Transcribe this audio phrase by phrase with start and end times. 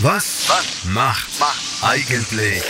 [0.00, 2.62] Was, was macht, macht eigentlich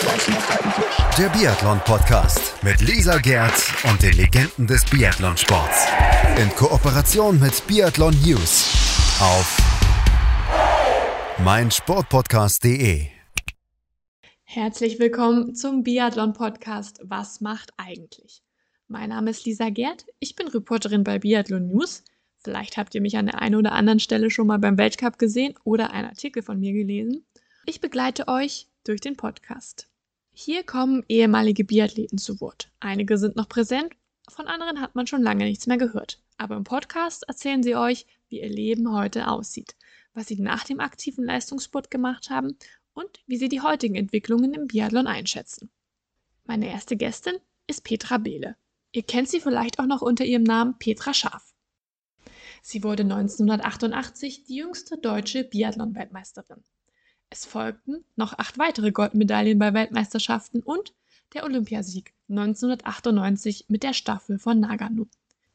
[1.18, 5.88] der Biathlon-Podcast mit Lisa Gerz und den Legenden des Biathlonsports.
[6.38, 8.72] In Kooperation mit Biathlon News
[9.20, 9.58] auf
[11.44, 13.08] meinsportpodcast.de.
[14.44, 18.42] Herzlich willkommen zum Biathlon-Podcast Was macht eigentlich?
[18.86, 22.04] Mein Name ist Lisa Gerd, ich bin Reporterin bei Biathlon News–
[22.48, 25.52] Vielleicht habt ihr mich an der einen oder anderen Stelle schon mal beim Weltcup gesehen
[25.64, 27.26] oder einen Artikel von mir gelesen.
[27.66, 29.86] Ich begleite euch durch den Podcast.
[30.32, 32.70] Hier kommen ehemalige Biathleten zu Wort.
[32.80, 33.92] Einige sind noch präsent,
[34.30, 36.22] von anderen hat man schon lange nichts mehr gehört.
[36.38, 39.76] Aber im Podcast erzählen sie euch, wie ihr Leben heute aussieht,
[40.14, 42.56] was sie nach dem aktiven Leistungssport gemacht haben
[42.94, 45.68] und wie sie die heutigen Entwicklungen im Biathlon einschätzen.
[46.46, 47.34] Meine erste Gästin
[47.66, 48.56] ist Petra Behle.
[48.92, 51.47] Ihr kennt sie vielleicht auch noch unter ihrem Namen Petra Schaf.
[52.70, 56.62] Sie wurde 1988 die jüngste deutsche Biathlon-Weltmeisterin.
[57.30, 60.92] Es folgten noch acht weitere Goldmedaillen bei Weltmeisterschaften und
[61.32, 65.06] der Olympiasieg 1998 mit der Staffel von Nagano.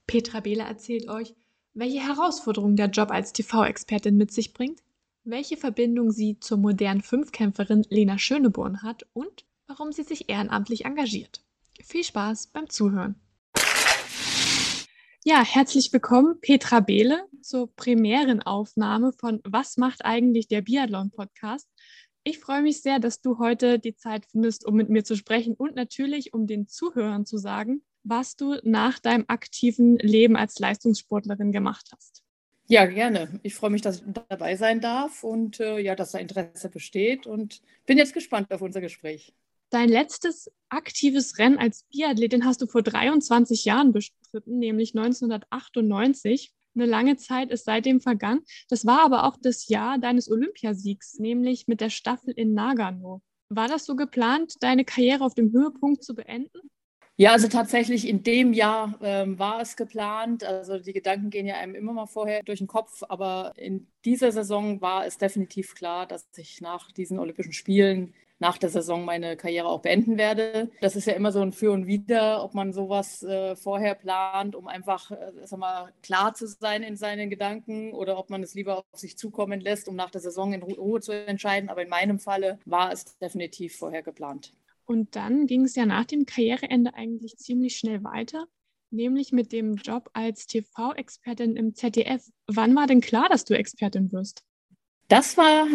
[0.08, 1.36] Petra Behler erzählt euch,
[1.76, 4.82] welche Herausforderungen der Job als TV-Expertin mit sich bringt,
[5.24, 11.44] welche Verbindung sie zur modernen Fünfkämpferin Lena Schöneborn hat und warum sie sich ehrenamtlich engagiert.
[11.80, 13.23] Viel Spaß beim Zuhören!
[15.26, 21.70] Ja, herzlich willkommen, Petra Behle, zur Premierenaufnahme von Was macht eigentlich der Biathlon-Podcast?
[22.26, 25.54] Ich freue mich sehr, dass du heute die Zeit findest, um mit mir zu sprechen
[25.54, 31.54] und natürlich, um den Zuhörern zu sagen, was du nach deinem aktiven Leben als Leistungssportlerin
[31.54, 32.22] gemacht hast.
[32.68, 33.40] Ja, gerne.
[33.44, 37.28] Ich freue mich, dass ich dabei sein darf und äh, ja, dass da Interesse besteht
[37.28, 39.34] und bin jetzt gespannt auf unser Gespräch.
[39.74, 46.54] Dein letztes aktives Rennen als Biathletin hast du vor 23 Jahren bestritten, nämlich 1998.
[46.76, 48.44] Eine lange Zeit ist seitdem vergangen.
[48.70, 53.24] Das war aber auch das Jahr deines Olympiasiegs, nämlich mit der Staffel in Nagano.
[53.50, 56.70] War das so geplant, deine Karriere auf dem Höhepunkt zu beenden?
[57.16, 60.44] Ja, also tatsächlich in dem Jahr ähm, war es geplant.
[60.44, 64.32] Also die Gedanken gehen ja einem immer mal vorher durch den Kopf, aber in dieser
[64.32, 69.38] Saison war es definitiv klar, dass ich nach diesen Olympischen Spielen nach der Saison meine
[69.38, 70.70] Karriere auch beenden werde.
[70.82, 74.56] Das ist ja immer so ein Für und Wider, ob man sowas äh, vorher plant,
[74.56, 78.54] um einfach äh, sag mal, klar zu sein in seinen Gedanken oder ob man es
[78.54, 81.70] lieber auf sich zukommen lässt, um nach der Saison in Ruhe zu entscheiden.
[81.70, 84.54] Aber in meinem Falle war es definitiv vorher geplant.
[84.86, 88.48] Und dann ging es ja nach dem Karriereende eigentlich ziemlich schnell weiter,
[88.92, 92.30] nämlich mit dem Job als TV-Expertin im ZDF.
[92.48, 94.44] Wann war denn klar, dass du Expertin wirst?
[95.14, 95.68] Das war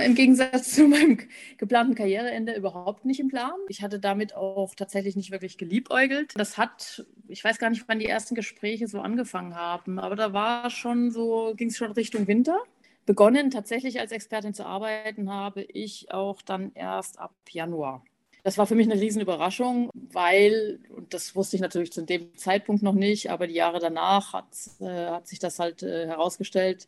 [0.00, 1.18] äh, im Gegensatz zu meinem
[1.58, 3.50] geplanten Karriereende überhaupt nicht im Plan.
[3.68, 6.32] Ich hatte damit auch tatsächlich nicht wirklich geliebäugelt.
[6.36, 10.32] Das hat, ich weiß gar nicht, wann die ersten Gespräche so angefangen haben, aber da
[10.32, 12.56] war schon so, ging es schon Richtung Winter.
[13.04, 18.04] Begonnen tatsächlich als Expertin zu arbeiten habe ich auch dann erst ab Januar.
[18.44, 22.82] Das war für mich eine Riesenüberraschung, weil, und das wusste ich natürlich zu dem Zeitpunkt
[22.82, 24.46] noch nicht, aber die Jahre danach hat,
[24.80, 26.86] äh, hat sich das halt äh, herausgestellt,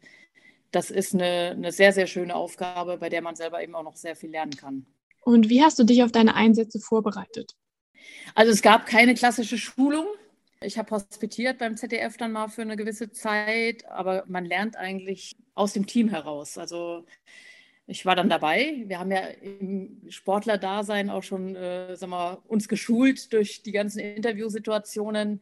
[0.71, 3.97] das ist eine, eine sehr, sehr schöne Aufgabe, bei der man selber eben auch noch
[3.97, 4.87] sehr viel lernen kann.
[5.23, 7.57] Und wie hast du dich auf deine Einsätze vorbereitet?
[8.35, 10.07] Also es gab keine klassische Schulung.
[10.61, 15.37] Ich habe hospitiert beim ZDF dann mal für eine gewisse Zeit, aber man lernt eigentlich
[15.55, 16.57] aus dem Team heraus.
[16.59, 17.05] Also
[17.87, 18.85] ich war dann dabei.
[18.87, 24.01] Wir haben ja im Sportlerdasein auch schon äh, sag mal, uns geschult durch die ganzen
[24.01, 25.41] Interviewsituationen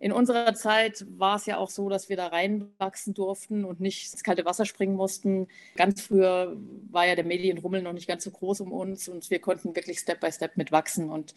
[0.00, 4.10] in unserer Zeit war es ja auch so, dass wir da reinwachsen durften und nicht
[4.10, 5.46] ins kalte Wasser springen mussten.
[5.76, 6.56] Ganz früher
[6.90, 9.98] war ja der Medienrummel noch nicht ganz so groß um uns und wir konnten wirklich
[9.98, 11.10] Step by Step mitwachsen.
[11.10, 11.34] Und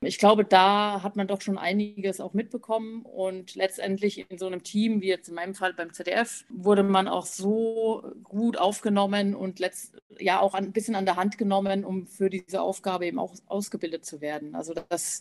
[0.00, 3.02] ich glaube, da hat man doch schon einiges auch mitbekommen.
[3.02, 7.08] Und letztendlich in so einem Team, wie jetzt in meinem Fall beim ZDF, wurde man
[7.08, 12.06] auch so gut aufgenommen und letzt, ja auch ein bisschen an der Hand genommen, um
[12.06, 14.54] für diese Aufgabe eben auch ausgebildet zu werden.
[14.54, 15.20] Also das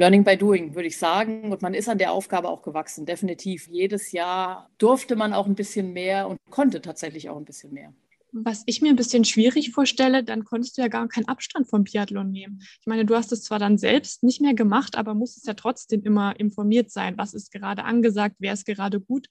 [0.00, 1.52] Learning by Doing, würde ich sagen.
[1.52, 3.68] Und man ist an der Aufgabe auch gewachsen, definitiv.
[3.68, 7.92] Jedes Jahr durfte man auch ein bisschen mehr und konnte tatsächlich auch ein bisschen mehr.
[8.32, 11.84] Was ich mir ein bisschen schwierig vorstelle, dann konntest du ja gar keinen Abstand vom
[11.84, 12.62] Biathlon nehmen.
[12.80, 16.02] Ich meine, du hast es zwar dann selbst nicht mehr gemacht, aber musstest ja trotzdem
[16.02, 19.28] immer informiert sein, was ist gerade angesagt, wer ist gerade gut.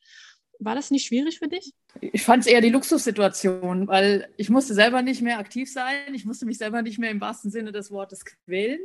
[0.60, 1.74] War das nicht schwierig für dich?
[2.00, 6.14] Ich fand es eher die Luxussituation, weil ich musste selber nicht mehr aktiv sein.
[6.14, 8.80] Ich musste mich selber nicht mehr im wahrsten Sinne des Wortes quälen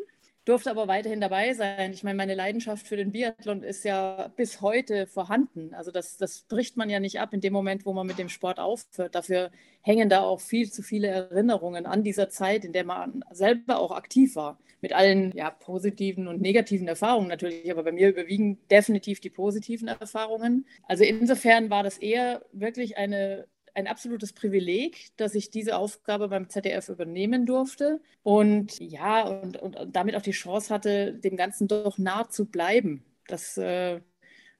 [0.44, 1.92] durfte aber weiterhin dabei sein.
[1.92, 5.72] Ich meine, meine Leidenschaft für den Biathlon ist ja bis heute vorhanden.
[5.74, 8.28] Also das, das bricht man ja nicht ab in dem Moment, wo man mit dem
[8.28, 9.14] Sport aufhört.
[9.14, 9.50] Dafür
[9.80, 13.92] hängen da auch viel zu viele Erinnerungen an dieser Zeit, in der man selber auch
[13.92, 14.58] aktiv war.
[14.80, 19.88] Mit allen ja, positiven und negativen Erfahrungen natürlich, aber bei mir überwiegen definitiv die positiven
[19.88, 20.66] Erfahrungen.
[20.86, 26.48] Also insofern war das eher wirklich eine ein absolutes Privileg, dass ich diese Aufgabe beim
[26.48, 31.98] ZDF übernehmen durfte und ja, und, und, damit auch die Chance hatte, dem Ganzen doch
[31.98, 33.04] nah zu bleiben.
[33.26, 34.00] Das äh,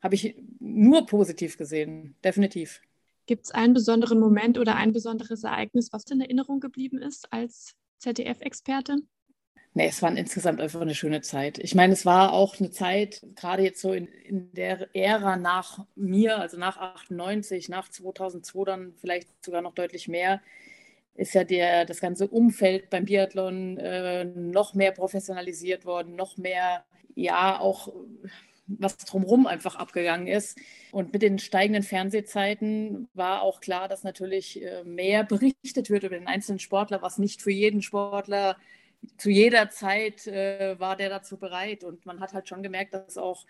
[0.03, 2.83] habe ich nur positiv gesehen, definitiv.
[3.27, 7.75] Gibt es einen besonderen Moment oder ein besonderes Ereignis, was in Erinnerung geblieben ist als
[7.99, 9.09] ZDF-Expertin?
[9.77, 11.59] Nee, es war insgesamt einfach eine schöne Zeit.
[11.59, 15.85] Ich meine, es war auch eine Zeit, gerade jetzt so in, in der Ära nach
[15.97, 20.41] mir, also nach 98, nach 2002 dann vielleicht sogar noch deutlich mehr,
[21.17, 26.85] ist ja der, das ganze Umfeld beim Biathlon äh, noch mehr professionalisiert worden, noch mehr,
[27.17, 27.93] ja, auch
[28.69, 30.57] was drumherum einfach abgegangen ist.
[30.93, 36.17] Und mit den steigenden Fernsehzeiten war auch klar, dass natürlich äh, mehr berichtet wird über
[36.17, 38.57] den einzelnen Sportler, was nicht für jeden Sportler
[39.17, 41.85] zu jeder Zeit äh, war der dazu bereit.
[41.85, 43.45] Und man hat halt schon gemerkt, dass auch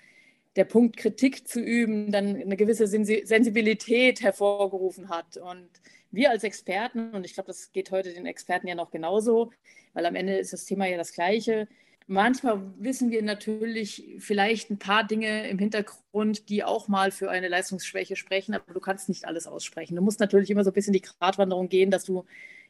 [0.57, 5.37] der Punkt, Kritik zu üben, dann eine gewisse Sensibilität hervorgerufen hat.
[5.37, 5.69] Und
[6.11, 9.51] wir als Experten, und ich glaube, das geht heute den Experten ja noch genauso,
[9.95, 11.67] weil am Ende ist das Thema ja das gleiche.
[12.07, 17.49] Manchmal wissen wir natürlich vielleicht ein paar Dinge im Hintergrund, die auch mal für eine
[17.49, 19.97] Leistungsschwäche sprechen, aber du kannst nicht alles aussprechen.
[19.97, 22.27] Du musst natürlich immer so ein bisschen die Gratwanderung gehen, dass du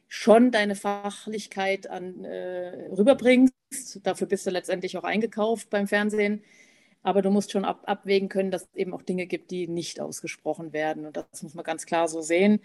[0.09, 3.55] schon deine Fachlichkeit an, äh, rüberbringst.
[4.03, 6.43] Dafür bist du letztendlich auch eingekauft beim Fernsehen.
[7.03, 10.01] Aber du musst schon ab, abwägen können, dass es eben auch Dinge gibt, die nicht
[10.01, 11.05] ausgesprochen werden.
[11.05, 12.61] Und das muss man ganz klar so sehen.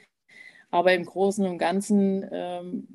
[0.72, 2.88] Aber im Großen und Ganzen, ähm,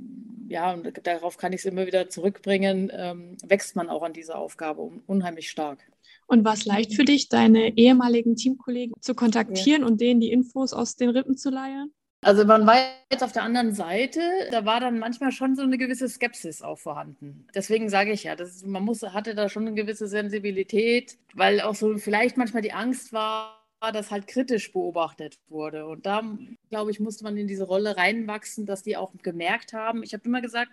[0.49, 4.39] ja, und darauf kann ich es immer wieder zurückbringen, ähm, wächst man auch an dieser
[4.39, 5.81] Aufgabe unheimlich stark.
[6.27, 9.89] Und war es leicht für dich, deine ehemaligen Teamkollegen zu kontaktieren ja.
[9.89, 11.91] und denen die Infos aus den Rippen zu leiern?
[12.25, 12.77] Also man war
[13.13, 16.79] jetzt auf der anderen Seite, da war dann manchmal schon so eine gewisse Skepsis auch
[16.79, 17.47] vorhanden.
[17.55, 21.75] Deswegen sage ich ja, das, man muss, hatte da schon eine gewisse Sensibilität, weil auch
[21.75, 23.63] so vielleicht manchmal die Angst war,
[23.93, 25.87] dass halt kritisch beobachtet wurde.
[25.87, 26.23] Und da,
[26.71, 30.03] glaube ich, musste man in diese Rolle reinwachsen, dass die auch gemerkt haben.
[30.03, 30.73] Ich habe immer gesagt,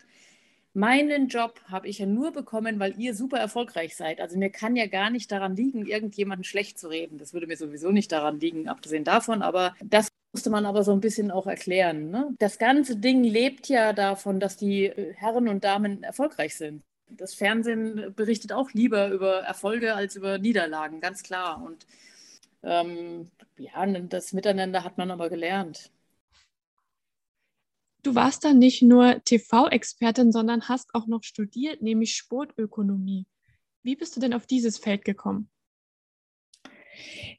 [0.73, 4.21] meinen Job habe ich ja nur bekommen, weil ihr super erfolgreich seid.
[4.21, 7.17] Also mir kann ja gar nicht daran liegen, irgendjemanden schlecht zu reden.
[7.17, 9.41] Das würde mir sowieso nicht daran liegen, abgesehen davon.
[9.41, 12.09] Aber das musste man aber so ein bisschen auch erklären.
[12.09, 12.33] Ne?
[12.39, 16.83] Das ganze Ding lebt ja davon, dass die äh, Herren und Damen erfolgreich sind.
[17.09, 21.61] Das Fernsehen berichtet auch lieber über Erfolge als über Niederlagen, ganz klar.
[21.61, 21.85] Und
[22.63, 25.91] ähm, ja, das Miteinander hat man aber gelernt.
[28.03, 33.25] Du warst dann nicht nur TV-Expertin, sondern hast auch noch studiert, nämlich Sportökonomie.
[33.83, 35.49] Wie bist du denn auf dieses Feld gekommen?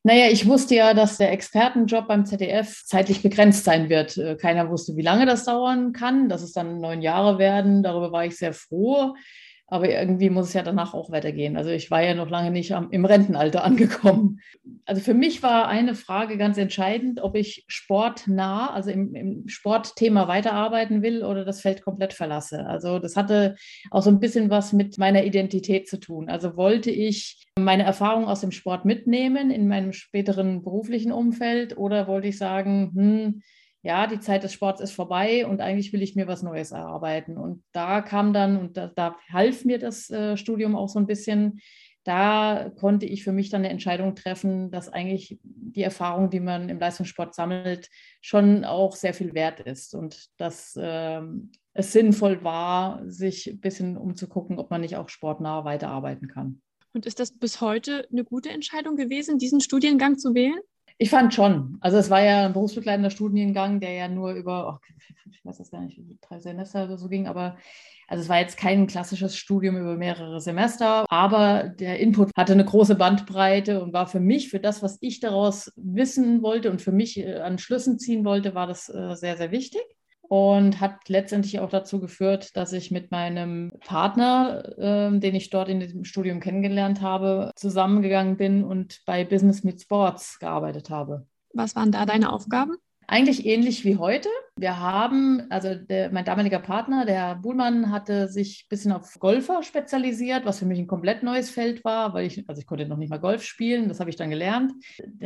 [0.04, 4.16] Naja, ich wusste ja, dass der Expertenjob beim ZDF zeitlich begrenzt sein wird.
[4.16, 7.82] Äh, keiner wusste, wie lange das dauern kann, dass es dann neun Jahre werden.
[7.82, 9.14] Darüber war ich sehr froh.
[9.72, 11.56] Aber irgendwie muss es ja danach auch weitergehen.
[11.56, 14.40] Also ich war ja noch lange nicht am, im Rentenalter angekommen.
[14.84, 20.28] Also für mich war eine Frage ganz entscheidend, ob ich sportnah, also im, im Sportthema
[20.28, 22.66] weiterarbeiten will oder das Feld komplett verlasse.
[22.66, 23.56] Also das hatte
[23.90, 26.28] auch so ein bisschen was mit meiner Identität zu tun.
[26.28, 32.08] Also wollte ich meine Erfahrung aus dem Sport mitnehmen in meinem späteren beruflichen Umfeld oder
[32.08, 33.42] wollte ich sagen, hm,
[33.82, 37.36] ja, die Zeit des Sports ist vorbei und eigentlich will ich mir was Neues erarbeiten.
[37.36, 41.06] Und da kam dann, und da, da half mir das äh, Studium auch so ein
[41.06, 41.60] bisschen,
[42.04, 46.68] da konnte ich für mich dann eine Entscheidung treffen, dass eigentlich die Erfahrung, die man
[46.68, 47.90] im Leistungssport sammelt,
[48.20, 51.20] schon auch sehr viel wert ist und dass äh,
[51.74, 56.60] es sinnvoll war, sich ein bisschen umzugucken, ob man nicht auch sportnah weiterarbeiten kann.
[56.92, 60.60] Und ist das bis heute eine gute Entscheidung gewesen, diesen Studiengang zu wählen?
[61.02, 61.78] Ich fand schon.
[61.80, 64.86] Also es war ja ein berufsbegleitender Studiengang, der ja nur über, oh,
[65.32, 67.56] ich weiß das gar nicht, drei Semester oder so ging, aber
[68.06, 72.64] also es war jetzt kein klassisches Studium über mehrere Semester, aber der Input hatte eine
[72.64, 76.92] große Bandbreite und war für mich, für das, was ich daraus wissen wollte und für
[76.92, 79.82] mich äh, an Schlüssen ziehen wollte, war das äh, sehr, sehr wichtig
[80.22, 85.68] und hat letztendlich auch dazu geführt, dass ich mit meinem Partner, äh, den ich dort
[85.68, 91.26] in diesem Studium kennengelernt habe, zusammengegangen bin und bei Business Meet Sports gearbeitet habe.
[91.52, 92.76] Was waren da deine Aufgaben?
[93.12, 94.30] Eigentlich ähnlich wie heute.
[94.56, 99.18] Wir haben, also der, mein damaliger Partner, der Herr Buhlmann, hatte sich ein bisschen auf
[99.18, 102.88] Golfer spezialisiert, was für mich ein komplett neues Feld war, weil ich, also ich konnte
[102.88, 104.72] noch nicht mal Golf spielen, das habe ich dann gelernt.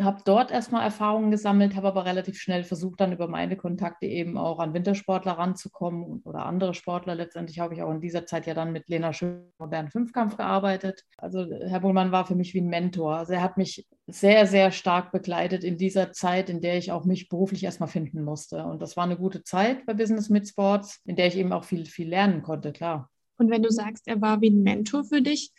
[0.01, 4.37] Habe dort erstmal Erfahrungen gesammelt, habe aber relativ schnell versucht, dann über meine Kontakte eben
[4.37, 7.15] auch an Wintersportler ranzukommen oder andere Sportler.
[7.15, 11.05] Letztendlich habe ich auch in dieser Zeit ja dann mit Lena Schön modernen Fünfkampf gearbeitet.
[11.19, 13.15] Also Herr Buhlmann war für mich wie ein Mentor.
[13.15, 17.05] Also er hat mich sehr, sehr stark begleitet in dieser Zeit, in der ich auch
[17.05, 18.65] mich beruflich erstmal finden musste.
[18.65, 21.65] Und das war eine gute Zeit bei Business mit Sports, in der ich eben auch
[21.65, 23.11] viel, viel lernen konnte, klar.
[23.39, 25.53] Und wenn du sagst, er war wie ein Mentor für dich,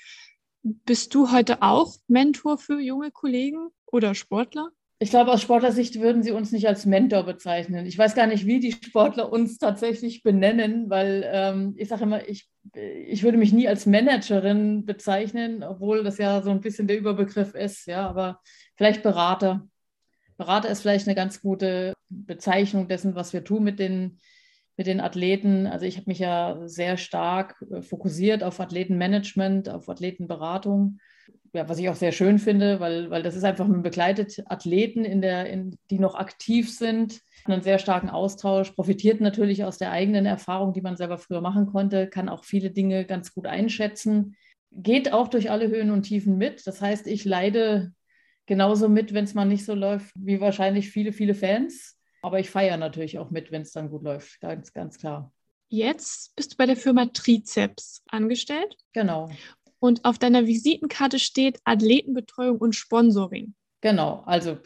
[0.63, 4.69] bist du heute auch Mentor für junge Kollegen oder Sportler?
[4.99, 7.85] Ich glaube, aus Sportlersicht würden sie uns nicht als Mentor bezeichnen.
[7.85, 12.27] Ich weiß gar nicht, wie die Sportler uns tatsächlich benennen, weil ähm, ich sage immer,
[12.27, 16.97] ich, ich würde mich nie als Managerin bezeichnen, obwohl das ja so ein bisschen der
[16.97, 17.85] Überbegriff ist.
[17.85, 18.41] Ja, aber
[18.75, 19.67] vielleicht Berater.
[20.35, 24.17] Berater ist vielleicht eine ganz gute Bezeichnung dessen, was wir tun mit den,
[24.77, 25.67] mit den Athleten.
[25.67, 30.97] Also ich habe mich ja sehr stark äh, fokussiert auf Athletenmanagement, auf Athletenberatung
[31.53, 35.05] ja, was ich auch sehr schön finde, weil, weil das ist einfach, man begleitet Athleten,
[35.05, 39.91] in der, in, die noch aktiv sind, einen sehr starken Austausch, profitiert natürlich aus der
[39.91, 44.35] eigenen Erfahrung, die man selber früher machen konnte, kann auch viele Dinge ganz gut einschätzen,
[44.71, 46.67] geht auch durch alle Höhen und Tiefen mit.
[46.67, 47.93] Das heißt, ich leide
[48.45, 51.97] genauso mit, wenn es mal nicht so läuft, wie wahrscheinlich viele, viele Fans.
[52.21, 55.31] Aber ich feiere natürlich auch mit, wenn es dann gut läuft, ganz, ganz klar.
[55.69, 58.75] Jetzt bist du bei der Firma Trizeps angestellt.
[58.93, 59.29] Genau
[59.79, 63.53] und auf deiner Visitenkarte steht Athletenbetreuung und Sponsoring.
[63.81, 64.57] Genau, also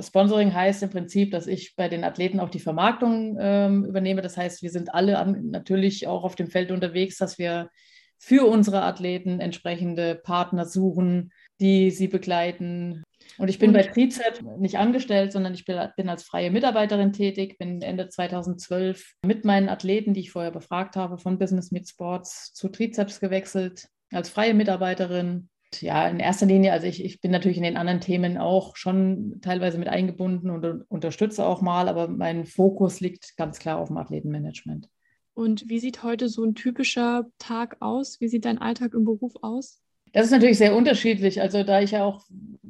[0.00, 4.22] Sponsoring heißt im Prinzip, dass ich bei den Athleten auch die Vermarktung ähm, übernehme.
[4.22, 7.68] Das heißt, wir sind alle an, natürlich auch auf dem Feld unterwegs, dass wir
[8.16, 13.04] für unsere Athleten entsprechende Partner suchen, die sie begleiten.
[13.36, 17.12] Und ich bin und bei Trizep nicht angestellt, sondern ich bin, bin als freie Mitarbeiterin
[17.12, 21.90] tätig, bin Ende 2012 mit meinen Athleten, die ich vorher befragt habe, von Business Meet
[21.90, 25.48] Sports zu Trizeps gewechselt als freie Mitarbeiterin.
[25.80, 29.40] Ja, in erster Linie, also ich, ich bin natürlich in den anderen Themen auch schon
[29.42, 33.98] teilweise mit eingebunden und unterstütze auch mal, aber mein Fokus liegt ganz klar auf dem
[33.98, 34.88] Athletenmanagement.
[35.34, 38.18] Und wie sieht heute so ein typischer Tag aus?
[38.20, 39.82] Wie sieht dein Alltag im Beruf aus?
[40.12, 41.40] Das ist natürlich sehr unterschiedlich.
[41.40, 42.24] Also da ich ja auch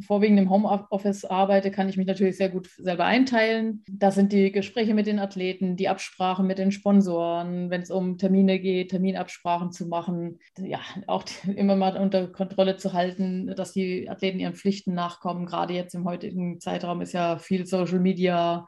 [0.07, 3.85] vorwiegend im Homeoffice arbeite, kann ich mich natürlich sehr gut selber einteilen.
[3.90, 8.18] Das sind die Gespräche mit den Athleten, die Absprachen mit den Sponsoren, wenn es um
[8.18, 10.38] Termine geht, Terminabsprachen zu machen.
[10.59, 11.25] Ja, auch
[11.57, 15.47] immer mal unter Kontrolle zu halten, dass die Athleten ihren Pflichten nachkommen.
[15.47, 18.66] Gerade jetzt im heutigen Zeitraum ist ja viel Social Media,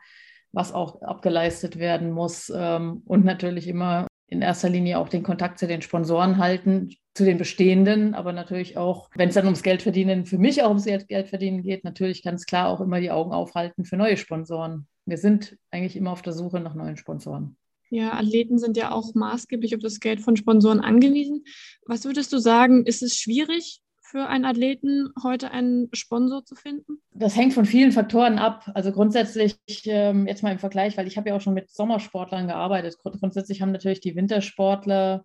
[0.52, 2.52] was auch abgeleistet werden muss.
[2.54, 7.24] Ähm, und natürlich immer in erster Linie auch den Kontakt zu den Sponsoren halten, zu
[7.24, 10.84] den bestehenden, aber natürlich auch, wenn es dann ums Geld verdienen, für mich auch ums
[10.84, 14.86] Geld verdienen geht, natürlich ganz klar auch immer die Augen aufhalten für neue Sponsoren.
[15.04, 17.56] Wir sind eigentlich immer auf der Suche nach neuen Sponsoren.
[17.90, 21.44] Ja, Athleten sind ja auch maßgeblich auf das Geld von Sponsoren angewiesen.
[21.84, 27.00] Was würdest du sagen, ist es schwierig, für einen Athleten heute einen Sponsor zu finden?
[27.12, 28.70] Das hängt von vielen Faktoren ab.
[28.74, 32.48] Also grundsätzlich ähm, jetzt mal im Vergleich, weil ich habe ja auch schon mit Sommersportlern
[32.48, 32.96] gearbeitet.
[32.98, 35.24] Grundsätzlich haben natürlich die Wintersportler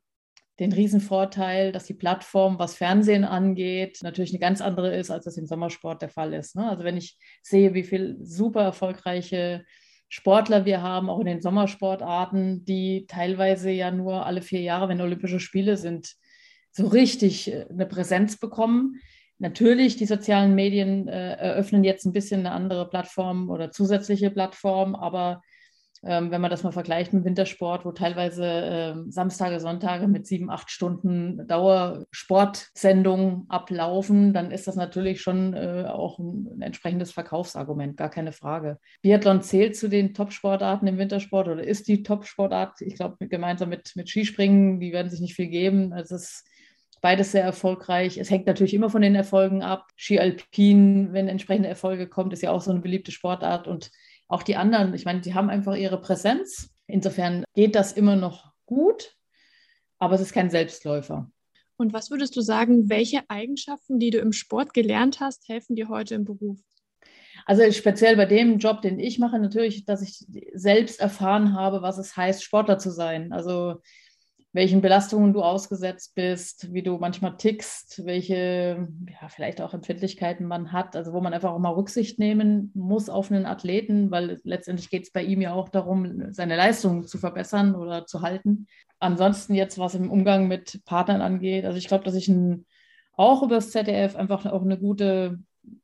[0.59, 5.37] den Riesenvorteil, dass die Plattform, was Fernsehen angeht, natürlich eine ganz andere ist, als das
[5.37, 6.55] im Sommersport der Fall ist.
[6.55, 6.69] Ne?
[6.69, 9.65] Also wenn ich sehe, wie viele super erfolgreiche
[10.07, 15.01] Sportler wir haben, auch in den Sommersportarten, die teilweise ja nur alle vier Jahre, wenn
[15.01, 16.15] Olympische Spiele sind,
[16.75, 18.99] so richtig äh, eine Präsenz bekommen.
[19.37, 24.95] Natürlich, die sozialen Medien äh, eröffnen jetzt ein bisschen eine andere Plattform oder zusätzliche Plattform,
[24.95, 25.41] aber
[26.03, 30.51] ähm, wenn man das mal vergleicht mit Wintersport, wo teilweise äh, Samstage, Sonntage mit sieben,
[30.51, 38.09] acht Stunden Dauersportsendungen ablaufen, dann ist das natürlich schon äh, auch ein, entsprechendes Verkaufsargument, gar
[38.09, 38.77] keine Frage.
[39.01, 43.93] Biathlon zählt zu den Top-Sportarten im Wintersport oder ist die Top-Sportart, ich glaube, gemeinsam mit,
[43.95, 45.91] mit Skispringen, die werden sich nicht viel geben.
[45.91, 46.47] Also es ist
[47.05, 48.17] beides sehr erfolgreich.
[48.17, 49.89] Es hängt natürlich immer von den Erfolgen ab.
[49.95, 53.91] Ski Alpin, wenn entsprechende Erfolge kommt, ist ja auch so eine beliebte Sportart und
[54.27, 56.73] auch die anderen, ich meine, die haben einfach ihre Präsenz.
[56.87, 59.15] Insofern geht das immer noch gut,
[59.99, 61.29] aber es ist kein Selbstläufer.
[61.77, 65.89] Und was würdest du sagen, welche Eigenschaften, die du im Sport gelernt hast, helfen dir
[65.89, 66.57] heute im Beruf?
[67.45, 71.99] Also speziell bei dem Job, den ich mache, natürlich, dass ich selbst erfahren habe, was
[71.99, 73.31] es heißt, Sportler zu sein.
[73.31, 73.83] Also
[74.55, 80.71] welchen Belastungen du ausgesetzt bist, wie du manchmal tickst, welche ja, vielleicht auch Empfindlichkeiten man
[80.71, 84.89] hat, also wo man einfach auch mal Rücksicht nehmen muss auf einen Athleten, weil letztendlich
[84.89, 88.67] geht es bei ihm ja auch darum, seine Leistung zu verbessern oder zu halten.
[88.99, 92.65] Ansonsten jetzt, was im Umgang mit Partnern angeht, also ich glaube, dass ich ein,
[93.17, 95.37] auch über das ZDF einfach auch eine gute,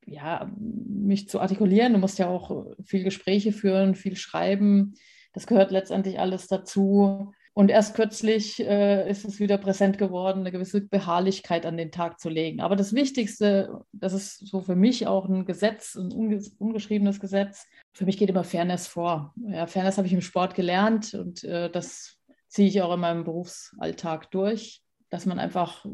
[0.06, 1.92] ja, mich zu artikulieren.
[1.92, 4.94] Du musst ja auch viel Gespräche führen, viel schreiben.
[5.34, 10.52] Das gehört letztendlich alles dazu und erst kürzlich äh, ist es wieder präsent geworden, eine
[10.52, 12.62] gewisse Beharrlichkeit an den Tag zu legen.
[12.62, 16.12] Aber das Wichtigste, das ist so für mich auch ein Gesetz, ein
[16.58, 17.68] ungeschriebenes Gesetz.
[17.94, 19.34] Für mich geht immer Fairness vor.
[19.36, 22.18] Ja, Fairness habe ich im Sport gelernt und äh, das
[22.48, 25.90] ziehe ich auch in meinem Berufsalltag durch, dass man einfach, äh,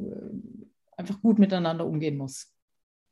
[0.96, 2.54] einfach gut miteinander umgehen muss.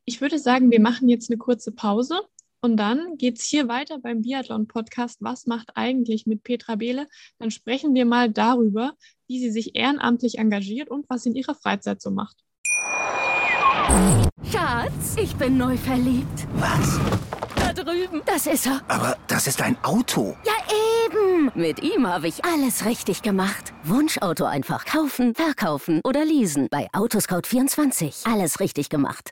[0.05, 2.21] Ich würde sagen, wir machen jetzt eine kurze Pause
[2.61, 7.07] und dann geht es hier weiter beim Biathlon-Podcast Was macht eigentlich mit Petra Behle?
[7.39, 8.93] Dann sprechen wir mal darüber,
[9.27, 12.37] wie sie sich ehrenamtlich engagiert und was sie in ihrer Freizeit so macht.
[14.51, 16.47] Schatz, ich bin neu verliebt.
[16.55, 16.99] Was?
[17.75, 18.21] drüben.
[18.25, 18.81] Das ist er.
[18.87, 20.35] Aber das ist ein Auto.
[20.45, 20.53] Ja,
[21.05, 21.51] eben.
[21.55, 23.73] Mit ihm habe ich alles richtig gemacht.
[23.83, 26.67] Wunschauto einfach kaufen, verkaufen oder leasen.
[26.71, 28.31] Bei Autoscout24.
[28.31, 29.31] Alles richtig gemacht.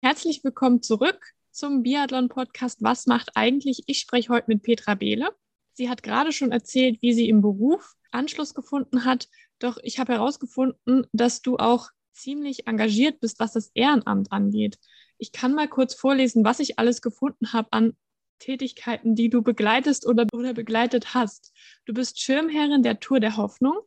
[0.00, 3.84] Herzlich willkommen zurück zum Biathlon-Podcast Was macht eigentlich?
[3.86, 5.30] Ich spreche heute mit Petra Behle.
[5.72, 9.28] Sie hat gerade schon erzählt, wie sie im Beruf Anschluss gefunden hat.
[9.58, 14.78] Doch ich habe herausgefunden, dass du auch ziemlich engagiert bist, was das Ehrenamt angeht.
[15.18, 17.96] Ich kann mal kurz vorlesen, was ich alles gefunden habe an
[18.38, 21.52] Tätigkeiten, die du begleitest oder, oder begleitet hast.
[21.86, 23.78] Du bist Schirmherrin der Tour der Hoffnung,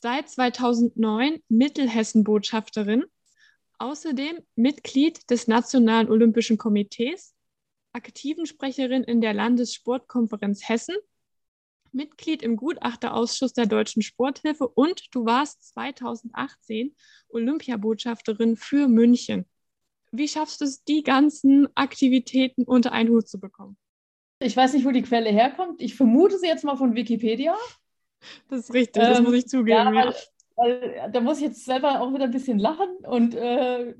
[0.00, 3.04] seit 2009 Mittelhessen-Botschafterin,
[3.78, 7.34] außerdem Mitglied des Nationalen Olympischen Komitees,
[7.92, 10.96] aktiven Sprecherin in der Landessportkonferenz Hessen,
[11.92, 16.94] Mitglied im Gutachterausschuss der Deutschen Sporthilfe und du warst 2018
[17.28, 19.46] Olympiabotschafterin für München.
[20.12, 23.76] Wie schaffst du es, die ganzen Aktivitäten unter einen Hut zu bekommen?
[24.38, 25.80] Ich weiß nicht, wo die Quelle herkommt.
[25.80, 27.56] Ich vermute sie jetzt mal von Wikipedia.
[28.48, 29.68] Das ist richtig, das ähm, muss ich zugeben.
[29.68, 30.14] Ja, weil,
[30.56, 33.94] weil, da muss ich jetzt selber auch wieder ein bisschen lachen und äh,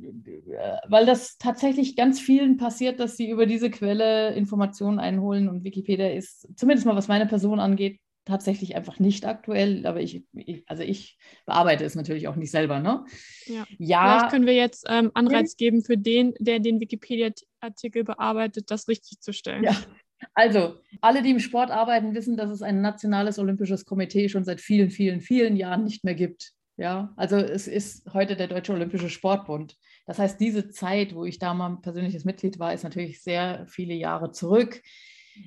[0.89, 6.11] weil das tatsächlich ganz vielen passiert, dass sie über diese Quelle Informationen einholen und Wikipedia
[6.11, 10.83] ist, zumindest mal was meine Person angeht, tatsächlich einfach nicht aktuell, aber ich, ich, also
[10.83, 12.81] ich bearbeite es natürlich auch nicht selber.
[12.81, 13.05] Ne?
[13.47, 13.65] Ja.
[13.79, 14.19] ja.
[14.19, 19.21] Vielleicht können wir jetzt ähm, Anreiz geben für den, der den Wikipedia-Artikel bearbeitet, das richtig
[19.21, 19.63] zu stellen.
[19.63, 19.77] Ja.
[20.35, 24.61] Also, alle, die im Sport arbeiten, wissen, dass es ein nationales olympisches Komitee schon seit
[24.61, 26.53] vielen, vielen, vielen Jahren nicht mehr gibt.
[26.79, 29.77] Ja, also es ist heute der Deutsche Olympische Sportbund.
[30.05, 33.95] Das heißt, diese Zeit, wo ich da mal persönliches Mitglied war, ist natürlich sehr viele
[33.95, 34.83] Jahre zurück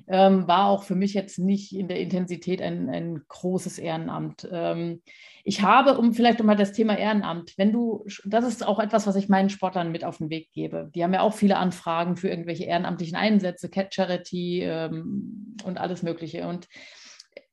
[0.06, 4.48] ähm, war auch für mich jetzt nicht in der Intensität ein, ein großes Ehrenamt.
[4.50, 5.02] Ähm,
[5.44, 9.16] ich habe, um vielleicht mal das Thema Ehrenamt, wenn du, das ist auch etwas, was
[9.16, 10.90] ich meinen Sportlern mit auf den Weg gebe.
[10.94, 16.02] Die haben ja auch viele Anfragen für irgendwelche ehrenamtlichen Einsätze, Cat Charity ähm, und alles
[16.02, 16.46] Mögliche.
[16.46, 16.68] Und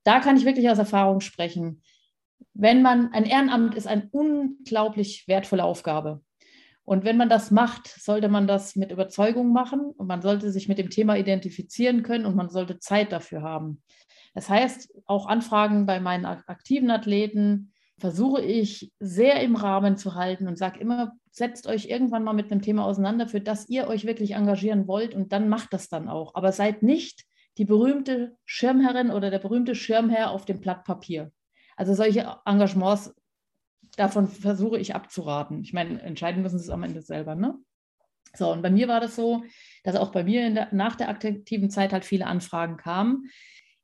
[0.03, 1.81] da kann ich wirklich aus Erfahrung sprechen.
[2.53, 6.21] Wenn man, ein Ehrenamt ist eine unglaublich wertvolle Aufgabe.
[6.87, 10.69] Und wenn man das macht, sollte man das mit Überzeugung machen und man sollte sich
[10.69, 13.83] mit dem Thema identifizieren können und man sollte Zeit dafür haben.
[14.33, 20.47] Das heißt, auch Anfragen bei meinen aktiven Athleten versuche ich sehr im Rahmen zu halten
[20.47, 24.05] und sage immer, setzt euch irgendwann mal mit einem Thema auseinander, für das ihr euch
[24.05, 26.35] wirklich engagieren wollt und dann macht das dann auch.
[26.35, 27.25] Aber seid nicht
[27.57, 31.33] die berühmte Schirmherrin oder der berühmte Schirmherr auf dem Blatt Papier.
[31.75, 33.13] Also solche Engagements
[33.97, 35.61] davon versuche ich abzuraten.
[35.61, 37.35] Ich meine, entscheiden müssen sie es am Ende selber.
[37.35, 37.55] Ne?
[38.35, 39.43] So, und bei mir war das so,
[39.83, 43.29] dass auch bei mir der, nach der aktiven Zeit halt viele Anfragen kamen.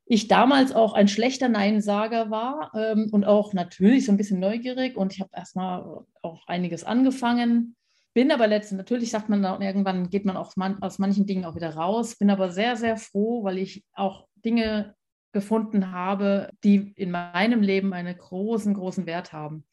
[0.06, 4.96] Ich damals auch ein schlechter Neinsager war ähm, und auch natürlich so ein bisschen neugierig
[4.96, 7.74] und ich habe erstmal auch einiges angefangen.
[8.12, 11.44] Bin aber letztendlich, natürlich sagt man dann irgendwann, geht man auch man, aus manchen Dingen
[11.44, 12.16] auch wieder raus.
[12.16, 14.94] Bin aber sehr, sehr froh, weil ich auch Dinge
[15.32, 19.64] gefunden habe, die in meinem Leben einen großen, großen Wert haben.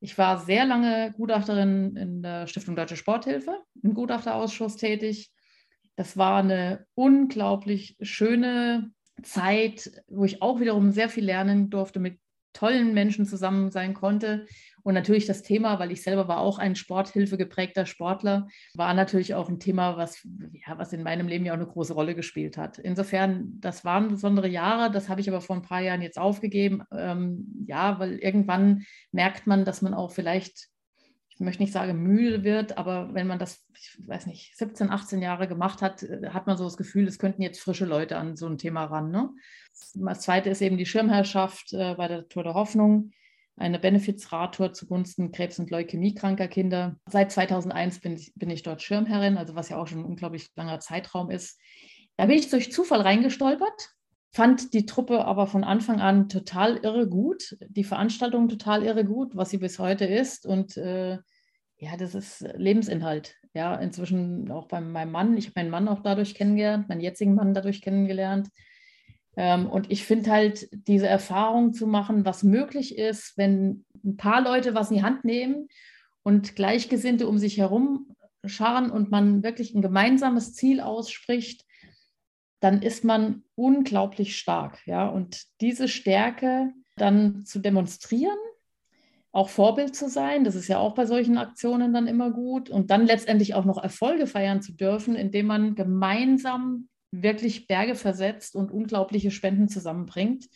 [0.00, 5.32] Ich war sehr lange Gutachterin in der Stiftung Deutsche Sporthilfe, im Gutachterausschuss tätig.
[5.96, 8.90] Das war eine unglaublich schöne
[9.22, 12.20] Zeit, wo ich auch wiederum sehr viel lernen durfte, mit
[12.56, 14.46] tollen Menschen zusammen sein konnte
[14.86, 19.34] und natürlich das Thema, weil ich selber war auch ein Sporthilfe geprägter Sportler, war natürlich
[19.34, 22.56] auch ein Thema, was, ja, was in meinem Leben ja auch eine große Rolle gespielt
[22.56, 22.78] hat.
[22.78, 26.84] Insofern, das waren besondere Jahre, das habe ich aber vor ein paar Jahren jetzt aufgegeben.
[26.92, 30.68] Ähm, ja, weil irgendwann merkt man, dass man auch vielleicht
[31.36, 35.20] ich möchte nicht sagen, müde wird, aber wenn man das, ich weiß nicht, 17, 18
[35.20, 38.36] Jahre gemacht hat, äh, hat man so das Gefühl, es könnten jetzt frische Leute an
[38.36, 39.10] so ein Thema ran.
[39.10, 39.28] Ne?
[39.94, 43.10] Das zweite ist eben die Schirmherrschaft äh, bei der Tour der Hoffnung
[43.58, 46.96] eine Benefizradtour zugunsten Krebs- und Leukämiekranker Kinder.
[47.06, 50.48] Seit 2001 bin ich, bin ich dort Schirmherrin, also was ja auch schon ein unglaublich
[50.56, 51.60] langer Zeitraum ist.
[52.16, 53.94] Da bin ich durch Zufall reingestolpert,
[54.32, 59.36] fand die Truppe aber von Anfang an total irre gut, die Veranstaltung total irre gut,
[59.36, 60.46] was sie bis heute ist.
[60.46, 61.18] Und äh,
[61.78, 63.34] ja, das ist Lebensinhalt.
[63.54, 65.36] Ja, inzwischen auch bei meinem Mann.
[65.36, 68.48] Ich habe meinen Mann auch dadurch kennengelernt, meinen jetzigen Mann dadurch kennengelernt.
[69.36, 74.42] Ähm, und ich finde halt, diese Erfahrung zu machen, was möglich ist, wenn ein paar
[74.42, 75.68] Leute was in die Hand nehmen
[76.22, 81.65] und Gleichgesinnte um sich herum scharen und man wirklich ein gemeinsames Ziel ausspricht,
[82.60, 84.86] dann ist man unglaublich stark.
[84.86, 85.08] Ja?
[85.08, 88.38] Und diese Stärke dann zu demonstrieren,
[89.32, 92.70] auch Vorbild zu sein, das ist ja auch bei solchen Aktionen dann immer gut.
[92.70, 98.56] Und dann letztendlich auch noch Erfolge feiern zu dürfen, indem man gemeinsam wirklich Berge versetzt
[98.56, 100.46] und unglaubliche Spenden zusammenbringt.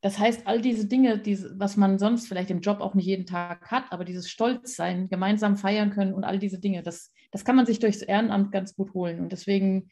[0.00, 3.26] Das heißt, all diese Dinge, diese, was man sonst vielleicht im Job auch nicht jeden
[3.26, 7.56] Tag hat, aber dieses Stolzsein, gemeinsam feiern können und all diese Dinge, das, das kann
[7.56, 9.20] man sich durchs Ehrenamt ganz gut holen.
[9.20, 9.88] Und deswegen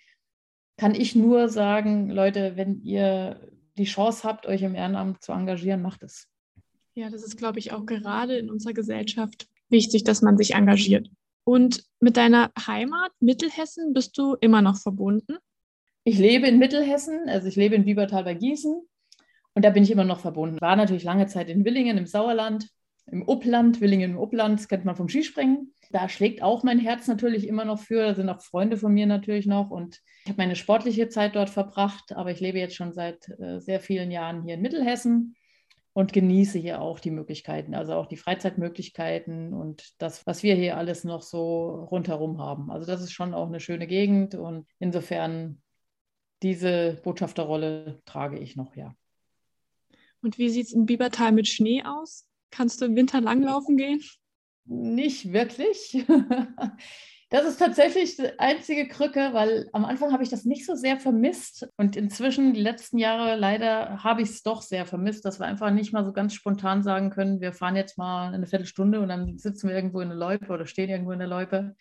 [0.76, 3.40] kann ich nur sagen, Leute, wenn ihr
[3.76, 6.28] die Chance habt, euch im Ehrenamt zu engagieren, macht es.
[6.94, 11.10] Ja, das ist, glaube ich, auch gerade in unserer Gesellschaft wichtig, dass man sich engagiert.
[11.44, 15.37] Und mit deiner Heimat Mittelhessen bist du immer noch verbunden?
[16.04, 18.80] Ich lebe in Mittelhessen, also ich lebe in Biebertal bei Gießen
[19.54, 20.60] und da bin ich immer noch verbunden.
[20.60, 22.68] War natürlich lange Zeit in Willingen im Sauerland,
[23.06, 25.74] im Uppland, Willingen im Uppland, das kennt man vom Skispringen.
[25.90, 28.02] Da schlägt auch mein Herz natürlich immer noch für.
[28.02, 29.70] Da sind auch Freunde von mir natürlich noch.
[29.70, 33.60] Und ich habe meine sportliche Zeit dort verbracht, aber ich lebe jetzt schon seit äh,
[33.60, 35.36] sehr vielen Jahren hier in Mittelhessen
[35.92, 40.76] und genieße hier auch die Möglichkeiten, also auch die Freizeitmöglichkeiten und das, was wir hier
[40.76, 42.70] alles noch so rundherum haben.
[42.70, 45.62] Also das ist schon auch eine schöne Gegend und insofern
[46.42, 48.96] diese Botschafterrolle trage ich noch, ja.
[50.20, 52.26] Und wie sieht es in Biebertal mit Schnee aus?
[52.54, 54.00] Kannst du im Winter langlaufen gehen?
[54.64, 56.06] Nicht wirklich.
[57.30, 61.00] Das ist tatsächlich die einzige Krücke, weil am Anfang habe ich das nicht so sehr
[61.00, 65.46] vermisst und inzwischen, die letzten Jahre, leider habe ich es doch sehr vermisst, dass wir
[65.46, 69.08] einfach nicht mal so ganz spontan sagen können, wir fahren jetzt mal eine Viertelstunde und
[69.08, 71.74] dann sitzen wir irgendwo in der Loipe oder stehen irgendwo in der Loipe.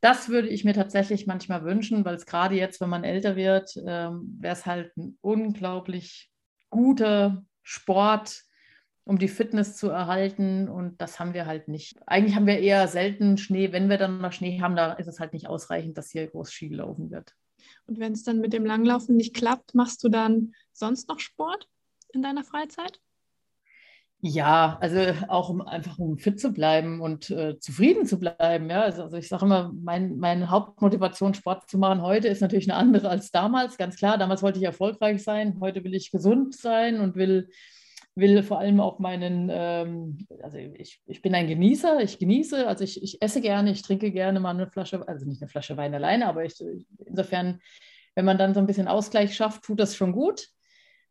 [0.00, 3.72] Das würde ich mir tatsächlich manchmal wünschen, weil es gerade jetzt, wenn man älter wird,
[3.84, 6.30] ähm, wäre es halt ein unglaublich
[6.68, 8.44] guter Sport,
[9.04, 10.68] um die Fitness zu erhalten.
[10.68, 11.98] Und das haben wir halt nicht.
[12.06, 13.72] Eigentlich haben wir eher selten Schnee.
[13.72, 16.52] Wenn wir dann mal Schnee haben, da ist es halt nicht ausreichend, dass hier groß
[16.52, 17.34] Ski gelaufen wird.
[17.86, 21.68] Und wenn es dann mit dem Langlaufen nicht klappt, machst du dann sonst noch Sport
[22.12, 23.00] in deiner Freizeit?
[24.22, 28.68] Ja, also auch um einfach um fit zu bleiben und äh, zufrieden zu bleiben.
[28.68, 32.70] Ja, also, also ich sage immer, mein, meine Hauptmotivation, Sport zu machen heute, ist natürlich
[32.70, 33.78] eine andere als damals.
[33.78, 37.48] Ganz klar, damals wollte ich erfolgreich sein, heute will ich gesund sein und will,
[38.14, 42.84] will vor allem auch meinen, ähm, also ich, ich bin ein Genießer, ich genieße, also
[42.84, 45.94] ich, ich esse gerne, ich trinke gerne mal eine Flasche, also nicht eine Flasche Wein
[45.94, 46.54] alleine, aber ich,
[47.06, 47.60] insofern,
[48.14, 50.48] wenn man dann so ein bisschen Ausgleich schafft, tut das schon gut.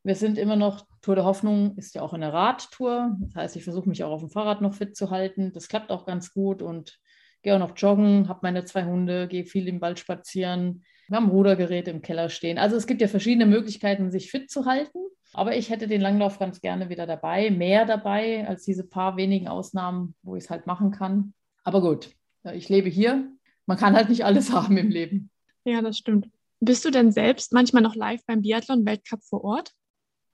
[0.03, 3.17] Wir sind immer noch, Tour der Hoffnung ist ja auch eine Radtour.
[3.19, 5.51] Das heißt, ich versuche mich auch auf dem Fahrrad noch fit zu halten.
[5.53, 6.99] Das klappt auch ganz gut und
[7.41, 10.83] gehe auch noch joggen, habe meine zwei Hunde, gehe viel im Wald spazieren.
[11.07, 12.57] Wir haben Rudergeräte im Keller stehen.
[12.57, 14.99] Also es gibt ja verschiedene Möglichkeiten, sich fit zu halten.
[15.33, 19.47] Aber ich hätte den Langlauf ganz gerne wieder dabei, mehr dabei als diese paar wenigen
[19.47, 21.33] Ausnahmen, wo ich es halt machen kann.
[21.63, 22.09] Aber gut,
[22.53, 23.31] ich lebe hier.
[23.65, 25.29] Man kann halt nicht alles haben im Leben.
[25.65, 26.29] Ja, das stimmt.
[26.59, 29.71] Bist du denn selbst manchmal noch live beim Biathlon-Weltcup vor Ort?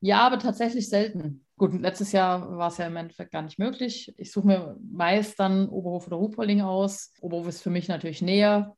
[0.02, 1.46] Ja, aber tatsächlich selten.
[1.58, 4.14] Gut, letztes Jahr war es ja im Endeffekt gar nicht möglich.
[4.18, 7.14] Ich suche mir meist dann Oberhof oder Ruhpolding aus.
[7.22, 8.76] Oberhof ist für mich natürlich näher.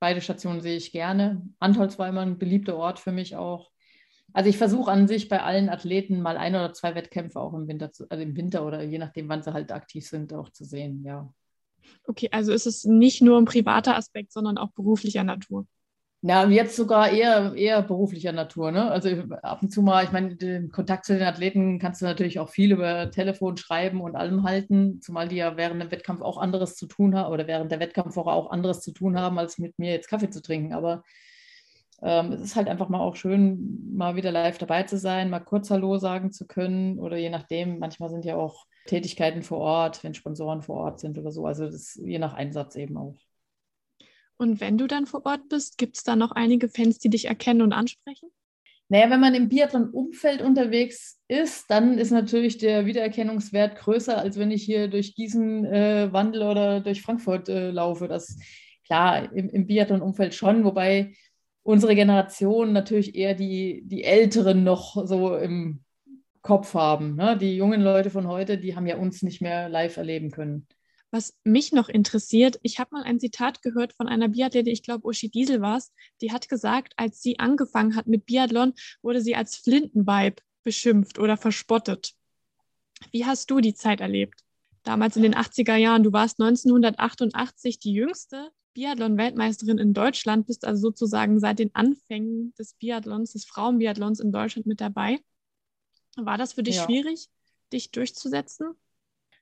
[0.00, 1.42] Beide Stationen sehe ich gerne.
[1.58, 3.70] Antolz war immer ein beliebter Ort für mich auch.
[4.32, 7.66] Also ich versuche an sich bei allen Athleten mal ein oder zwei Wettkämpfe auch im
[7.66, 10.64] Winter, zu, also im Winter oder je nachdem, wann sie halt aktiv sind, auch zu
[10.64, 11.32] sehen, ja.
[12.06, 15.66] Okay, also ist es nicht nur ein privater Aspekt, sondern auch beruflicher Natur.
[16.20, 18.72] Ja, jetzt sogar eher, eher beruflicher Natur.
[18.72, 18.90] Ne?
[18.90, 19.08] Also
[19.42, 22.48] ab und zu mal, ich meine, den Kontakt zu den Athleten kannst du natürlich auch
[22.48, 26.74] viel über Telefon schreiben und allem halten, zumal die ja während dem Wettkampf auch anderes
[26.74, 29.92] zu tun haben oder während der Wettkampfwoche auch anderes zu tun haben, als mit mir
[29.92, 30.72] jetzt Kaffee zu trinken.
[30.72, 31.04] Aber
[32.00, 35.40] ähm, es ist halt einfach mal auch schön, mal wieder live dabei zu sein, mal
[35.40, 40.04] kurz Hallo sagen zu können oder je nachdem, manchmal sind ja auch Tätigkeiten vor Ort,
[40.04, 41.44] wenn Sponsoren vor Ort sind oder so.
[41.46, 43.16] Also das je nach Einsatz eben auch.
[44.36, 47.24] Und wenn du dann vor Ort bist, gibt es da noch einige Fans, die dich
[47.24, 48.30] erkennen und ansprechen?
[48.88, 54.50] Naja, wenn man im Biathlon-Umfeld unterwegs ist, dann ist natürlich der Wiedererkennungswert größer, als wenn
[54.50, 58.08] ich hier durch Gießen äh, wandle oder durch Frankfurt äh, laufe.
[58.08, 58.38] Das
[58.86, 61.12] klar im, im Biathlon-Umfeld schon, wobei
[61.68, 65.84] unsere Generation natürlich eher die, die Älteren noch so im
[66.40, 67.14] Kopf haben.
[67.14, 67.36] Ne?
[67.36, 70.66] Die jungen Leute von heute, die haben ja uns nicht mehr live erleben können.
[71.10, 75.06] Was mich noch interessiert, ich habe mal ein Zitat gehört von einer Biathletin, ich glaube
[75.06, 79.36] Uschi Diesel war es, die hat gesagt, als sie angefangen hat mit Biathlon, wurde sie
[79.36, 82.14] als Flintenweib beschimpft oder verspottet.
[83.12, 84.40] Wie hast du die Zeit erlebt?
[84.84, 90.80] Damals in den 80er Jahren, du warst 1988 die jüngste Biathlon-Weltmeisterin in Deutschland, bist also
[90.88, 95.18] sozusagen seit den Anfängen des Biathlons, des Frauenbiathlons in Deutschland mit dabei.
[96.16, 96.84] War das für dich ja.
[96.84, 97.28] schwierig,
[97.72, 98.74] dich durchzusetzen?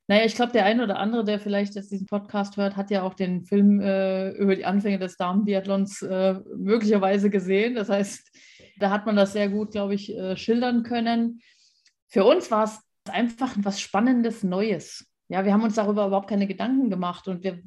[0.08, 3.02] Naja, ich glaube, der eine oder andere, der vielleicht jetzt diesen Podcast hört, hat ja
[3.02, 7.74] auch den Film äh, über die Anfänge des Damenbiathlons äh, möglicherweise gesehen.
[7.74, 8.30] Das heißt,
[8.78, 11.40] da hat man das sehr gut, glaube ich, äh, schildern können.
[12.06, 12.78] Für uns war es
[13.10, 15.06] einfach was Spannendes, Neues.
[15.28, 17.26] Ja, wir haben uns darüber überhaupt keine Gedanken gemacht.
[17.28, 17.60] Und wir,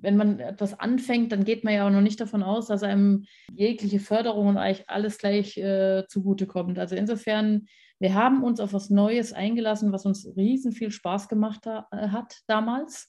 [0.00, 3.26] wenn man etwas anfängt, dann geht man ja auch noch nicht davon aus, dass einem
[3.54, 6.78] jegliche Förderung und eigentlich alles gleich äh, zugutekommt.
[6.78, 7.66] Also insofern
[8.02, 12.08] wir haben uns auf was Neues eingelassen, was uns riesen viel Spaß gemacht ha äh,
[12.08, 13.08] hat damals.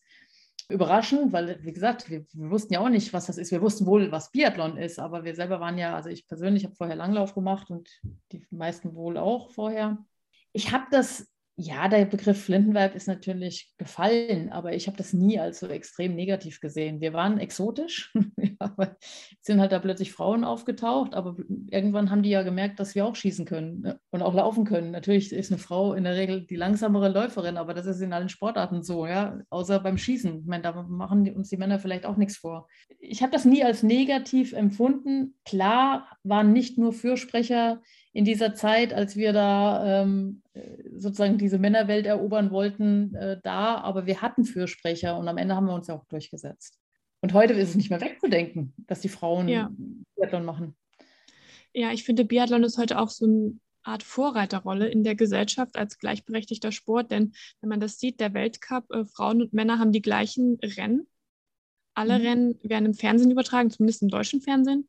[0.69, 3.52] Überraschend, weil, wie gesagt, wir, wir, wussten ja auch nicht, was das ist.
[3.52, 6.76] Wir wussten wohl, was Biathlon ist, aber wir selber waren ja, also ich persönlich habe
[6.76, 7.89] vorher Langlauf gemacht und
[8.32, 9.97] die meisten wohl auch vorher.
[10.52, 15.39] Ich habe das ja, der Begriff Flintenwerk ist natürlich gefallen, aber ich habe das nie
[15.39, 17.00] als so extrem negativ gesehen.
[17.00, 18.12] Wir waren exotisch,
[19.42, 21.36] sind halt da plötzlich Frauen aufgetaucht, aber
[21.70, 24.89] irgendwann haben die ja gemerkt, dass wir auch schießen können ne, und auch laufen können.
[24.89, 28.30] Natürlich ist eine Frau in der Regel die langsamere Läuferin, aber das ist in allen
[28.30, 30.39] Sportarten so, ja, außer beim Schießen.
[30.39, 32.68] Ich meine, da machen uns die Männer vielleicht auch nichts vor.
[33.00, 35.36] Ich habe das nie als negativ empfunden.
[35.46, 37.80] Klar waren nicht nur Fürsprecher
[38.13, 40.43] in dieser Zeit, als wir da ähm,
[40.95, 45.65] sozusagen diese Männerwelt erobern wollten, äh, da, aber wir hatten Fürsprecher und am Ende haben
[45.65, 46.80] wir uns ja auch durchgesetzt.
[47.21, 49.71] Und heute ist es nicht mehr wegzudenken, dass die Frauen ja.
[50.15, 50.76] Biathlon machen.
[51.73, 55.97] Ja, ich finde, Biathlon ist heute auch so eine Art Vorreiterrolle in der Gesellschaft als
[55.97, 60.02] gleichberechtigter Sport, denn wenn man das sieht, der Weltcup, äh, Frauen und Männer haben die
[60.02, 61.08] gleichen Rennen.
[61.95, 62.26] Alle mhm.
[62.26, 64.88] Rennen werden im Fernsehen übertragen, zumindest im deutschen Fernsehen.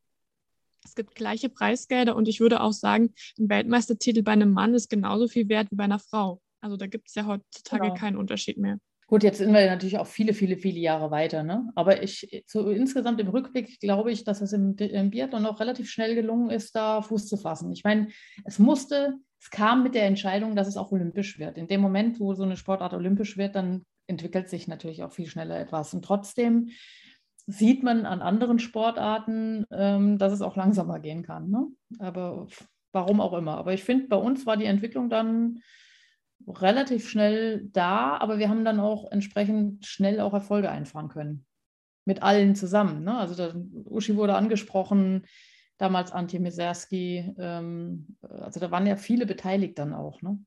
[0.85, 4.91] Es gibt gleiche Preisgelder und ich würde auch sagen, ein Weltmeistertitel bei einem Mann ist
[4.91, 6.41] genauso viel wert wie bei einer Frau.
[6.61, 7.95] Also da gibt es ja heutzutage genau.
[7.95, 8.79] keinen Unterschied mehr.
[9.07, 11.43] Gut, jetzt sind wir natürlich auch viele, viele, viele Jahre weiter.
[11.43, 11.71] Ne?
[11.75, 15.91] Aber ich, so insgesamt im Rückblick glaube ich, dass es im, im Biathlon auch relativ
[15.91, 17.71] schnell gelungen ist, da Fuß zu fassen.
[17.73, 18.09] Ich meine,
[18.45, 21.59] es musste, es kam mit der Entscheidung, dass es auch olympisch wird.
[21.59, 25.27] In dem Moment, wo so eine Sportart olympisch wird, dann entwickelt sich natürlich auch viel
[25.27, 25.93] schneller etwas.
[25.93, 26.71] Und trotzdem
[27.47, 31.51] sieht man an anderen Sportarten, ähm, dass es auch langsamer gehen kann.
[31.51, 31.67] Ne?
[31.99, 32.47] Aber
[32.93, 33.59] warum auch immer.
[33.59, 35.61] Aber ich finde, bei uns war die Entwicklung dann
[36.47, 41.47] relativ schnell da, aber wir haben dann auch entsprechend schnell auch Erfolge einfahren können.
[42.07, 43.05] Mit allen zusammen.
[43.05, 43.17] Ne?
[43.17, 43.55] Also da,
[43.85, 45.27] Uschi wurde angesprochen,
[45.79, 47.35] damals Antje Meserski.
[47.39, 50.23] Ähm, also da waren ja viele beteiligt dann auch.
[50.23, 50.39] Ne?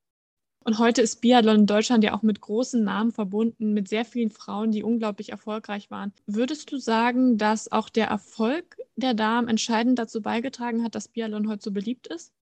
[0.68, 4.32] Und heute ist Biathlon in Deutschland ja auch mit großen Namen verbunden, mit sehr vielen
[4.32, 6.12] Frauen, die unglaublich erfolgreich waren.
[6.26, 11.48] Würdest du sagen, dass auch der Erfolg der Damen entscheidend dazu beigetragen hat, dass Biathlon
[11.48, 12.34] heute so beliebt ist?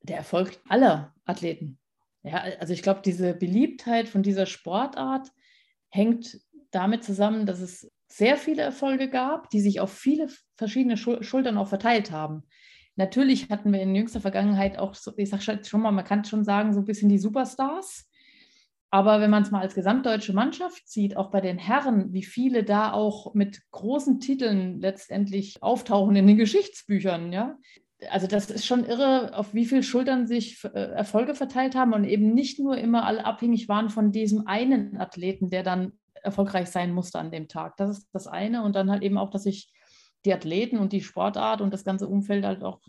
[0.00, 1.76] Der Erfolg aller Athleten.
[2.22, 5.30] Ja, also ich glaube, diese Beliebtheit von dieser Sportart
[5.90, 11.58] hängt damit zusammen, dass es sehr viele Erfolge gab, die sich auf viele verschiedene Schultern
[11.58, 12.44] auch verteilt haben.
[12.96, 16.44] Natürlich hatten wir in jüngster Vergangenheit auch, so, ich sage schon mal, man kann schon
[16.44, 18.08] sagen, so ein bisschen die Superstars.
[18.90, 22.62] Aber wenn man es mal als gesamtdeutsche Mannschaft sieht, auch bei den Herren, wie viele
[22.62, 27.56] da auch mit großen Titeln letztendlich auftauchen in den Geschichtsbüchern, ja.
[28.10, 32.04] Also das ist schon irre, auf wie viele Schultern sich äh, Erfolge verteilt haben und
[32.04, 36.92] eben nicht nur immer alle abhängig waren von diesem einen Athleten, der dann erfolgreich sein
[36.92, 37.76] musste an dem Tag.
[37.76, 38.62] Das ist das eine.
[38.62, 39.72] Und dann halt eben auch, dass sich
[40.24, 42.80] die Athleten und die Sportart und das ganze Umfeld halt auch,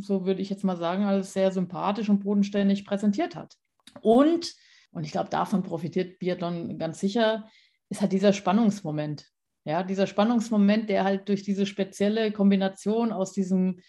[0.00, 3.56] so würde ich jetzt mal sagen, als sehr sympathisch und bodenständig präsentiert hat.
[4.00, 4.54] Und,
[4.90, 7.48] und ich glaube, davon profitiert Biathlon ganz sicher,
[7.88, 9.26] ist halt dieser Spannungsmoment.
[9.64, 13.80] Ja, dieser Spannungsmoment, der halt durch diese spezielle Kombination aus diesem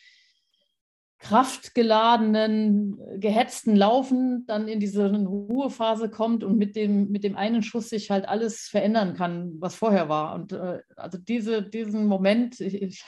[1.19, 7.89] kraftgeladenen, gehetzten Laufen dann in diese Ruhephase kommt und mit dem, mit dem einen Schuss
[7.89, 10.35] sich halt alles verändern kann, was vorher war.
[10.35, 13.03] Und äh, also diese, diesen Moment, ich, ich,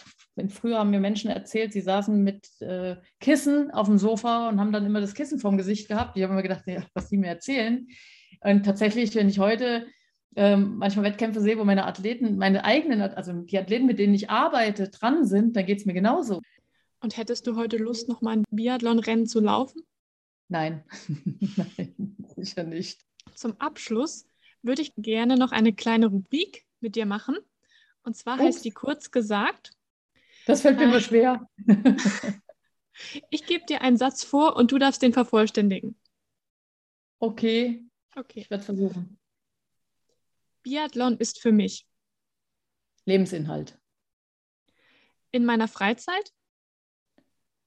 [0.49, 4.71] früher haben mir Menschen erzählt, sie saßen mit äh, Kissen auf dem Sofa und haben
[4.71, 6.17] dann immer das Kissen vorm Gesicht gehabt.
[6.17, 7.87] Ich habe immer gedacht, ja, was die mir erzählen.
[8.41, 9.85] Und tatsächlich, wenn ich heute
[10.35, 14.29] ähm, manchmal Wettkämpfe sehe, wo meine Athleten, meine eigenen, also die Athleten, mit denen ich
[14.29, 16.41] arbeite, dran sind, dann geht es mir genauso.
[17.01, 19.83] Und hättest du heute Lust, noch mal ein Biathlon-Rennen zu laufen?
[20.49, 23.05] Nein, nein, sicher nicht.
[23.35, 24.25] Zum Abschluss
[24.61, 27.37] würde ich gerne noch eine kleine Rubrik mit dir machen.
[28.03, 28.43] Und zwar Ups.
[28.43, 29.71] heißt die kurz gesagt.
[30.45, 31.47] Das fällt mir immer schwer.
[33.29, 35.97] ich gebe dir einen Satz vor und du darfst den vervollständigen.
[37.19, 37.85] Okay.
[38.15, 38.41] Okay.
[38.41, 39.19] Ich werde versuchen.
[40.63, 41.85] Biathlon ist für mich
[43.05, 43.79] Lebensinhalt.
[45.31, 46.33] In meiner Freizeit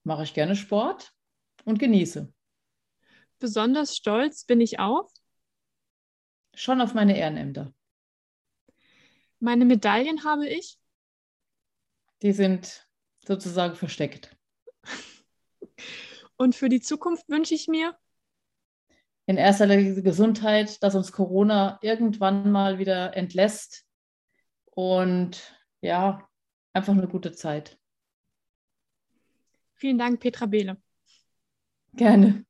[0.05, 1.13] mache ich gerne Sport
[1.65, 2.33] und genieße.
[3.39, 5.13] Besonders stolz bin ich auf?
[6.55, 7.75] Schon auf meine Ehrenämter.
[9.41, 10.79] Meine Medaillen habe ich?
[12.23, 12.89] Die sind
[13.27, 14.37] sozusagen versteckt.
[16.37, 17.97] Und für die Zukunft wünsche ich mir?
[19.27, 23.85] in erster Linie Gesundheit, dass uns Corona irgendwann mal wieder entlässt
[24.75, 25.41] und
[25.81, 26.29] ja,
[26.73, 27.79] einfach eine gute Zeit.
[29.83, 30.81] Vielen Dank, Petra Behle.
[31.95, 32.47] Gerne.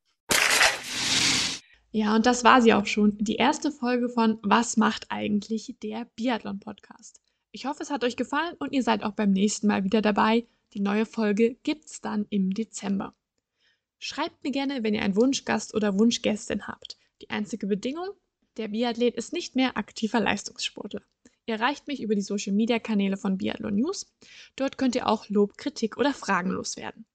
[1.89, 3.17] Ja, und das war sie auch schon.
[3.17, 7.21] Die erste Folge von Was macht eigentlich der Biathlon-Podcast?
[7.51, 10.45] Ich hoffe, es hat euch gefallen und ihr seid auch beim nächsten Mal wieder dabei.
[10.75, 13.15] Die neue Folge gibt's dann im Dezember.
[13.97, 16.99] Schreibt mir gerne, wenn ihr einen Wunschgast oder Wunschgästin habt.
[17.23, 18.09] Die einzige Bedingung,
[18.57, 21.01] der Biathlet ist nicht mehr aktiver Leistungssportler.
[21.47, 24.13] Ihr erreicht mich über die Social Media Kanäle von Biathlon News.
[24.55, 27.07] Dort könnt ihr auch Lob, Kritik oder Fragen loswerden.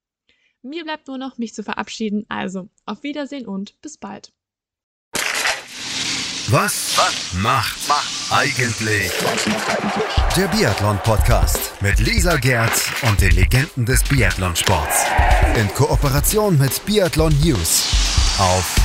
[0.62, 2.24] Mir bleibt nur noch, mich zu verabschieden.
[2.28, 4.32] Also, auf Wiedersehen und bis bald.
[6.50, 9.12] Was, was macht, macht eigentlich
[10.34, 15.04] der Biathlon-Podcast mit Lisa Gerd und den Legenden des Biathlonsports.
[15.56, 17.86] In Kooperation mit Biathlon News
[18.38, 18.76] auf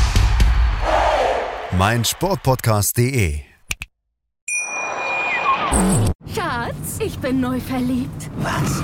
[1.78, 3.40] meinsportpodcast.de.
[6.36, 8.30] Schatz, ich bin neu verliebt.
[8.38, 8.84] Was?